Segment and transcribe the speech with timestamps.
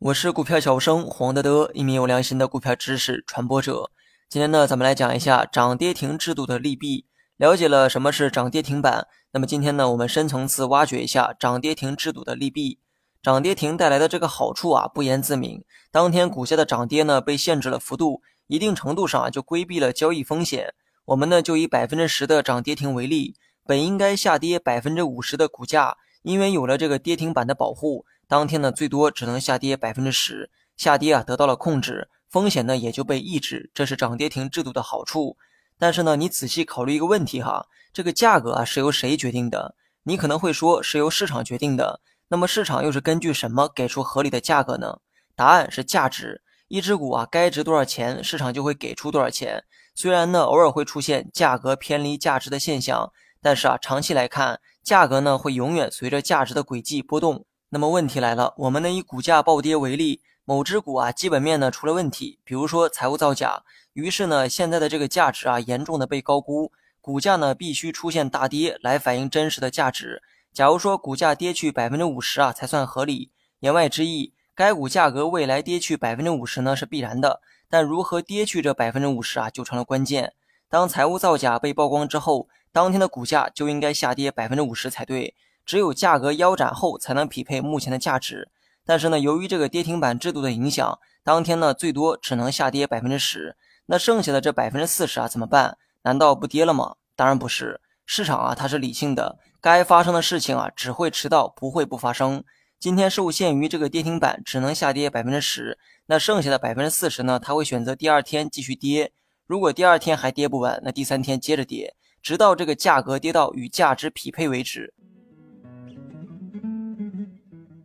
[0.00, 3.90] 我是股票小生黄德德，一名有良心的股票知识传播者。
[4.28, 7.06] 今天呢，咱们来讲一下涨跌停制度的利弊。
[7.38, 12.78] 了解了什么是涨跌停板，那么今天呢，我们深层次挖掘一下涨跌停制度的利弊。
[13.22, 15.64] 涨跌停带来的这个好处啊，不言自明。
[15.90, 20.74] 当天股价的涨跌呢，被限制了幅度，一定程度上啊，就规避了交易风险。
[21.06, 28.04] 我们呢，就以百分之十的涨跌停为例，本应该下跌百分之五十的股价，因为有了这个跌停板的保护。
[28.26, 35.36] 当天呢，最多只能下跌百分之十，下跌啊得到了控制，风险呢也就被抑制，这是涨跌停制度的好处。
[35.78, 39.74] 但是呢，你仔细考虑一个问题哈，这个价格啊是由谁决定的？
[40.04, 44.98] 你可能会说是由市场决定的，那么市场又是根据什么给出合理的价格呢？
[45.34, 49.64] 答案是价值，一只股啊该值多少钱，市场就会给出多少钱。
[49.94, 53.10] 虽然呢偶尔会出现价格偏离价值的现象，
[53.42, 57.44] 但是啊长期来看，价格呢会永远随着价值的轨迹波动。
[57.70, 70.22] 那么问题来了，我们呢以股价暴跌为例，某只股啊基本面呢出了问题，比如说财务造假，于是呢现在的这个价值啊严重的被高估，股价呢必须出现大跌来反映真实的价值。
[70.52, 73.30] 假如说股价跌去百分之五十啊才算合理，
[73.60, 80.32] 言外之意，该股价格未来跌去百分之五十呢是必然的，但如何跌去这百分之五十啊就成了关键。
[80.68, 85.34] 当财务造假被曝光之后，当天的股价就应该下跌百分之五十才对。
[85.66, 88.48] 只有价格腰斩后才能匹配目前的价值，
[88.84, 93.56] 但是呢，由于这个跌停板制度的影响，当天呢最多只能下跌百分之十。
[93.86, 95.76] 那剩下的这百分之四十啊怎么办？
[96.02, 96.96] 难道不跌了吗？
[97.14, 102.42] 当然不是，市场啊它是理性的，该发生的事情啊只会迟到，不会不发生。
[102.78, 109.12] 今天受限于这个跌停板只能下跌百分之十，那剩下的百分之四十呢，它会选择第二天继续跌。
[109.46, 114.92] 如果第二天还跌不完，那第三天接着跌，直到这个价格跌到与价值匹配为止。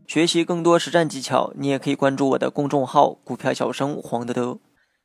[0.07, 4.59] 学习更多实战技巧，你也可以关注我的公众号“股票小生黄德德”。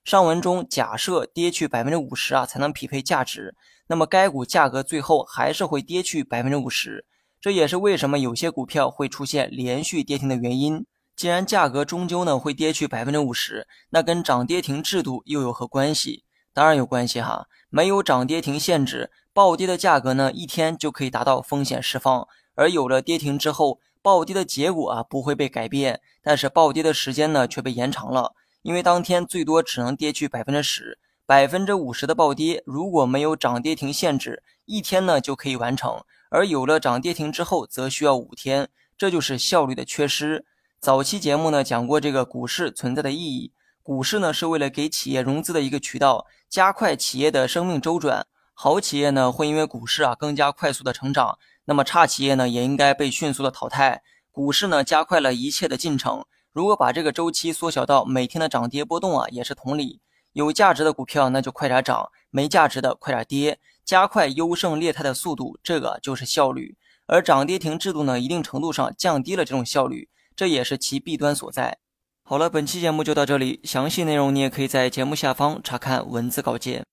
[0.05, 3.55] 上文中假设跌去百分之五十啊才能匹配价值，
[3.87, 7.06] 那么该股价格最后还是会跌去百分之五十。
[7.41, 10.84] 这也是为什么有些股票会出现连续跌停的原因。
[11.16, 16.25] 既然价格终究呢会跌去百分之五十，那跟涨跌停制度又有何关系？
[16.53, 17.47] 当然有关系哈！
[17.69, 23.81] 没有涨跌停限制，暴跌的价格呢一天就可以达到风险释放，而有了跌停之后。
[24.03, 28.33] 暴跌的结果啊不会被改变，但是暴跌的时间呢却被延长了，
[28.63, 40.47] 因为当天最多只能跌去百分之十，百分之五十的暴跌如果没有涨跌停限制，一天呢就可以完成，而有了涨跌停之后则需要五天，这就是效率的缺失。
[40.81, 43.53] 早期节目呢讲过这个股市存在的意义，
[43.83, 48.27] 股市呢是为了给企业融资的一个渠道，加快企业的生命周转，
[48.62, 51.38] 好企业呢会因为股市啊更加快速的成长。
[51.65, 54.03] 那么差企业呢，也应该被迅速的淘汰。
[54.31, 56.26] 股市呢，加快了一切的进程。
[56.53, 60.03] 如果把这个周期缩小到每天的涨跌波动啊，也是同理。
[60.34, 66.76] 有价值的股票那就快点涨，没价值的快点跌，加快优胜劣汰的速度，这个就是效率。
[67.06, 71.78] 而涨跌停制度呢，一定程度上降低了这种效率，这也是其弊端所在。
[72.22, 76.84] 好了，本期节目就到这里，详细内容你也可以在节目下方查看文字稿件。